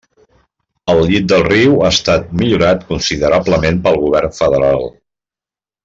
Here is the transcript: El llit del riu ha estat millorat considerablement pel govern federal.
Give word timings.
El 0.93 1.01
llit 1.11 1.27
del 1.33 1.45
riu 1.47 1.75
ha 1.83 1.91
estat 1.97 2.33
millorat 2.41 2.81
considerablement 2.93 3.79
pel 3.87 4.01
govern 4.07 4.35
federal. 4.43 4.83